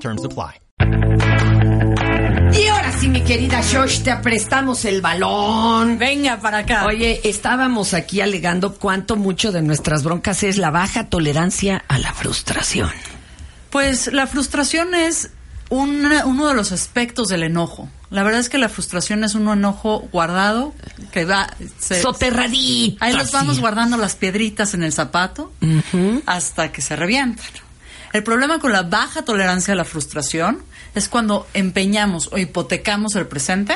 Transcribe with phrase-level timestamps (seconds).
[0.00, 0.60] Terms apply.
[2.52, 5.98] Y ahora sí, mi querida Shosh, te prestamos el balón.
[5.98, 6.86] Venga para acá.
[6.86, 12.12] Oye, estábamos aquí alegando cuánto mucho de nuestras broncas es la baja tolerancia a la
[12.12, 12.90] frustración.
[13.70, 15.30] Pues la frustración es
[15.68, 17.88] un- uno de los aspectos del enojo.
[18.10, 20.72] La verdad es que la frustración es un enojo guardado
[21.12, 21.50] que va...
[21.78, 23.04] se- Soterradito.
[23.04, 25.52] Ahí los vamos guardando las piedritas en el zapato
[26.24, 27.44] hasta que se revientan.
[28.12, 30.62] El problema con la baja tolerancia a la frustración
[30.94, 33.74] es cuando empeñamos o hipotecamos el presente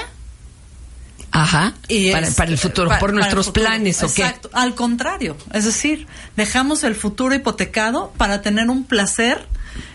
[1.33, 1.75] Ajá.
[1.89, 3.67] y para, es- para el futuro, por para nuestros futuro.
[3.67, 4.23] planes, ¿o qué?
[4.23, 5.37] Exacto, al contrario.
[5.53, 9.47] Es decir, dejamos el futuro hipotecado para tener un placer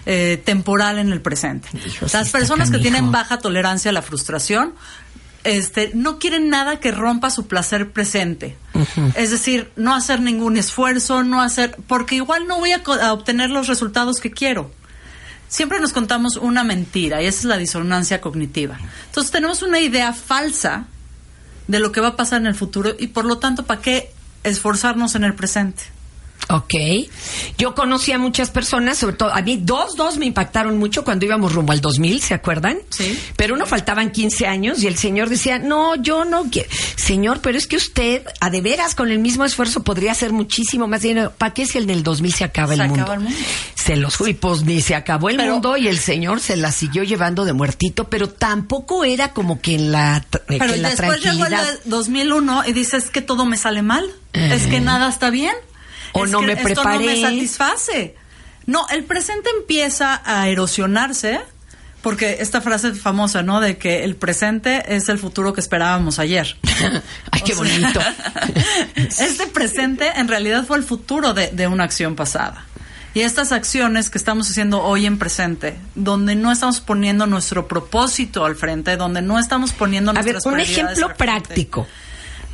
[0.06, 1.68] eh, temporal en el presente.
[2.14, 4.74] Las personas que tienen baja tolerancia a la frustración
[5.46, 8.58] este, no quieren nada que rompa su placer presente.
[9.16, 13.52] Es decir, no hacer ningún esfuerzo, no hacer, porque igual no voy a, a obtener
[13.52, 14.72] los resultados que quiero.
[15.48, 18.78] Siempre nos contamos una mentira y esa es la disonancia cognitiva.
[19.06, 20.88] Entonces tenemos una idea falsa
[21.68, 24.12] de lo que va a pasar en el futuro y por lo tanto, ¿para qué
[24.44, 25.84] esforzarnos en el presente?
[26.48, 26.74] Ok.
[27.58, 31.26] Yo conocí a muchas personas, sobre todo, a mí dos, dos me impactaron mucho cuando
[31.26, 32.78] íbamos rumbo al 2000, ¿se acuerdan?
[32.90, 33.20] Sí.
[33.36, 36.70] Pero uno faltaban 15 años y el señor decía, no, yo no quiero.
[36.98, 40.88] Señor, pero es que usted, a de veras, con el mismo esfuerzo podría hacer muchísimo
[40.88, 41.34] más dinero.
[41.36, 43.04] ¿Para qué si en el 2000 se acaba Se el mundo?
[43.04, 43.38] acaba el mundo.
[43.74, 46.72] Se los fui, pues ni se acabó el Pero- mundo y el señor se la
[46.72, 50.90] siguió llevando de muertito, pero tampoco era como que en la, que Pero en la
[50.92, 51.74] después llegó el tranquilidad.
[51.86, 55.54] de 2001 y dices que todo me sale mal, es que nada está bien,
[56.16, 58.16] O es no que me esto no me satisface.
[58.66, 61.42] No, el presente empieza a erosionarse
[62.02, 63.60] porque esta frase famosa, ¿no?
[63.60, 66.56] De que el presente es el futuro que esperábamos ayer.
[67.32, 68.00] Ay, qué bonito.
[68.96, 72.66] este presente en realidad fue el futuro de, de una acción pasada.
[73.16, 78.46] Y estas acciones que estamos haciendo hoy en presente, donde no estamos poniendo nuestro propósito
[78.46, 81.88] al frente, donde no estamos poniendo A ver, nuestras un ejemplo práctico.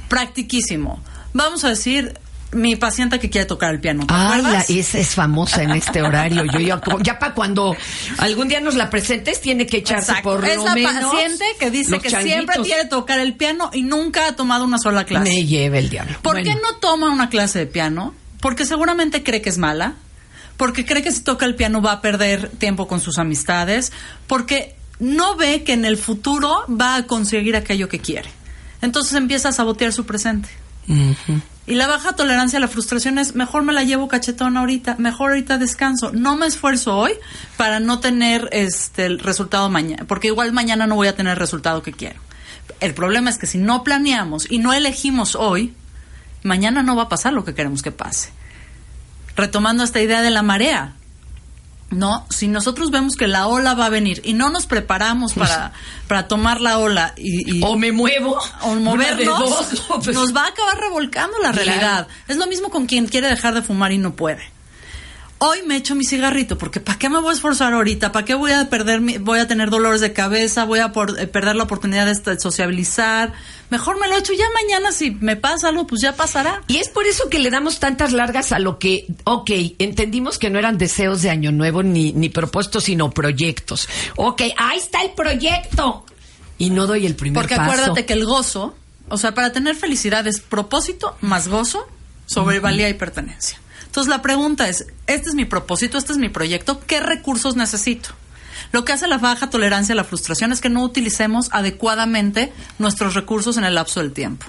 [0.08, 1.04] Practiquísimo.
[1.34, 2.14] Vamos a decir,
[2.54, 4.06] mi paciente que quiere tocar el piano.
[4.06, 6.44] ¿te Ah, la, es, es famosa en este horario.
[6.46, 7.76] Yo ya, ya para cuando
[8.18, 10.30] algún día nos la presentes tiene que echarse Exacto.
[10.32, 13.84] por es lo la menos paciente que dice que siempre quiere tocar el piano y
[13.84, 15.30] nunca ha tomado una sola clase.
[15.30, 16.18] Me lleve el diablo.
[16.22, 18.14] ¿Por Bueno, qué no toma una clase de piano?
[18.40, 19.96] Porque seguramente cree que es mala,
[20.58, 23.92] porque cree que si toca el piano va a perder tiempo con sus amistades,
[24.28, 28.30] porque no ve que en el futuro va a conseguir aquello que quiere.
[28.82, 30.50] Entonces empieza a sabotear su presente.
[31.68, 35.32] Y la baja tolerancia a la frustración es, mejor me la llevo cachetón ahorita, mejor
[35.32, 37.14] ahorita descanso, no me esfuerzo hoy
[37.56, 41.40] para no tener este el resultado mañana, porque igual mañana no voy a tener el
[41.40, 42.20] resultado que quiero.
[42.80, 45.76] El problema es que si no planeamos y no elegimos hoy,
[46.42, 48.32] mañana no va a pasar lo que queremos que pase.
[49.36, 50.96] Retomando esta idea de la marea,
[51.92, 52.26] ¿no?
[52.30, 55.74] Si nosotros vemos que la ola va a venir y no nos preparamos para,
[56.08, 58.40] para tomar la ola y, y- O me muevo.
[58.62, 60.00] o movernos, dos, ¿no?
[60.04, 61.66] Pues- nos va a acabar revolcando la Claro.
[61.66, 62.08] realidad.
[62.28, 64.42] Es lo mismo con quien quiere dejar de fumar y no puede.
[65.44, 68.12] Hoy me echo mi cigarrito porque ¿para qué me voy a esforzar ahorita?
[68.12, 70.66] ¿Para qué voy a perder mi- voy a tener dolores de cabeza?
[70.66, 73.34] Voy a por- eh, perder la oportunidad de de sociabilizar.
[73.72, 76.62] Mejor me lo echo ya mañana si me pasa algo, pues ya pasará.
[76.68, 80.52] Y es por eso que le damos tantas largas a lo que, ok, entendimos que
[80.52, 83.90] no eran deseos de año nuevo ni, ni propósitos, sino proyectos.
[84.18, 86.06] Ok, ahí está el proyecto.
[86.60, 87.72] Y no doy el primer Porque paso.
[87.72, 88.76] acuérdate que el gozo,
[89.10, 91.88] o sea, para tener felicidad es propósito más gozo
[92.28, 93.58] sobre valía y pertenencia.
[93.86, 98.10] Entonces la pregunta es, este es mi propósito, este es mi proyecto, ¿qué recursos necesito?
[98.72, 103.14] Lo que hace la baja tolerancia a la frustración es que no utilicemos adecuadamente nuestros
[103.14, 104.46] recursos en el lapso del tiempo.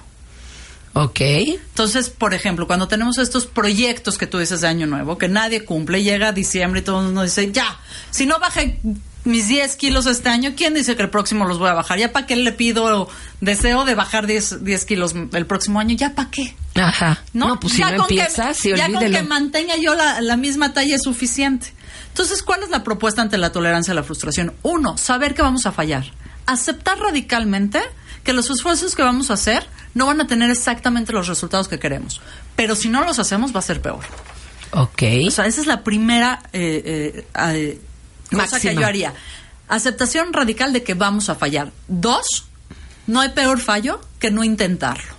[0.95, 1.21] Ok.
[1.21, 5.65] Entonces, por ejemplo, cuando tenemos estos proyectos que tú dices de Año Nuevo, que nadie
[5.65, 7.81] cumple, llega diciembre y todo el mundo dice, ya,
[8.11, 8.79] si no bajé
[9.25, 11.99] mis 10 kilos este año, ¿quién dice que el próximo los voy a bajar?
[11.99, 13.09] ¿Ya para qué le pido
[13.41, 15.97] deseo de bajar 10, 10 kilos el próximo año?
[15.97, 16.55] ¿Ya para qué?
[16.75, 17.23] Ajá.
[17.33, 17.49] ¿No?
[17.49, 20.21] No, pues si Ya no con que- empieza, sí, Ya con que mantenga yo la,
[20.21, 21.73] la misma talla es suficiente.
[22.09, 24.55] Entonces, ¿cuál es la propuesta ante la tolerancia a la frustración?
[24.63, 26.05] Uno, saber que vamos a fallar.
[26.47, 27.81] Aceptar radicalmente
[28.25, 31.79] que los esfuerzos que vamos a hacer no van a tener exactamente los resultados que
[31.79, 32.21] queremos.
[32.57, 34.01] Pero si no los hacemos, va a ser peor.
[34.73, 35.03] Ok.
[35.27, 37.81] O sea, esa es la primera eh, eh, eh,
[38.31, 38.73] cosa Máxima.
[38.75, 39.15] que yo haría.
[39.69, 41.73] aceptación radical de que vamos a fallar.
[41.89, 42.47] Dos,
[43.07, 45.15] no hay peor fallo que no intentarlo.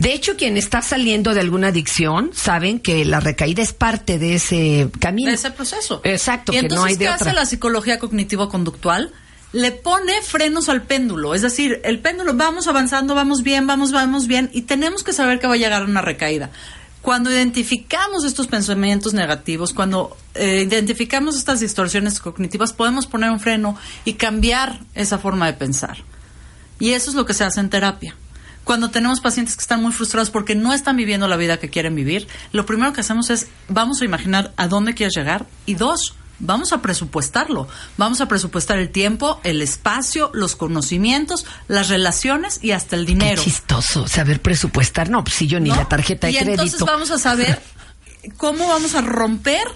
[0.00, 4.36] De hecho, quien está saliendo de alguna adicción saben que la recaída es parte de
[4.36, 5.28] ese camino.
[5.28, 6.00] De ese proceso.
[6.04, 7.26] Exacto, y que entonces, no hay de ¿qué otra.
[7.26, 9.12] hace la psicología cognitivo-conductual?
[9.52, 11.34] Le pone frenos al péndulo.
[11.34, 15.38] Es decir, el péndulo, vamos avanzando, vamos bien, vamos, vamos bien, y tenemos que saber
[15.38, 16.50] que va a llegar una recaída.
[17.02, 23.76] Cuando identificamos estos pensamientos negativos, cuando eh, identificamos estas distorsiones cognitivas, podemos poner un freno
[24.06, 25.98] y cambiar esa forma de pensar.
[26.78, 28.16] Y eso es lo que se hace en terapia.
[28.70, 31.96] Cuando tenemos pacientes que están muy frustrados porque no están viviendo la vida que quieren
[31.96, 36.14] vivir, lo primero que hacemos es, vamos a imaginar a dónde quieres llegar y dos,
[36.38, 37.66] vamos a presupuestarlo.
[37.96, 43.14] Vamos a presupuestar el tiempo, el espacio, los conocimientos, las relaciones y hasta el Qué
[43.14, 43.42] dinero.
[43.42, 45.10] chistoso saber presupuestar.
[45.10, 45.74] No, pues si yo ni ¿no?
[45.74, 46.62] la tarjeta de y crédito.
[46.62, 47.60] entonces vamos a saber
[48.36, 49.66] cómo vamos a romper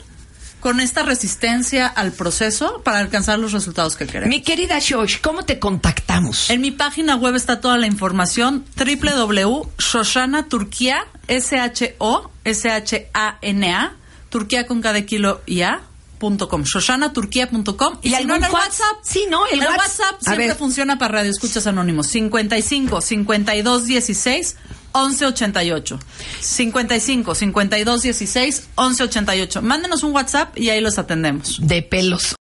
[0.65, 4.31] con esta resistencia al proceso para alcanzar los resultados que queremos.
[4.31, 6.49] Mi querida Shosh, ¿cómo te contactamos?
[6.49, 13.37] En mi página web está toda la información www.shoshanaturquia s h o s h a
[13.43, 13.93] n a
[14.31, 15.83] Turquía con cada kilo y a
[16.19, 18.71] com, shoshanaturquia.com ¿Y si algún no en el WhatsApp?
[18.71, 19.47] WhatsApp Sí, ¿no?
[19.47, 19.81] El el, WhatsApp.
[19.81, 24.57] WhatsApp, A siempre funciona para Radio Escuchas Anónimos 55 52 16
[24.95, 25.99] 11 88
[26.41, 32.37] 55 52 16 11 88 mándenos un WhatsApp y ahí los atendemos De pelos.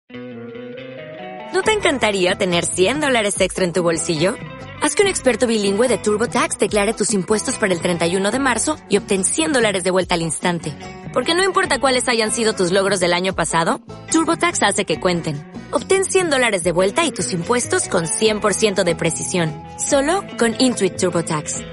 [1.53, 4.35] ¿No te encantaría tener 100 dólares extra en tu bolsillo?
[4.81, 8.75] Haz que un experto bilingüe de TurboTax declare tus impuestos para el 31 de marzo
[8.89, 10.75] y obtén 100 dólares de vuelta al instante.
[11.13, 15.41] Porque no importa cuáles hayan sido tus logros del año pasado, TurboTax hace que cuenten.
[15.71, 19.53] Obtén 100 dólares de vuelta y tus impuestos con 100% de precisión.
[19.77, 21.72] Solo con Intuit TurboTax.